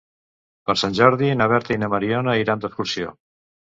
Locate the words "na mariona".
1.83-2.35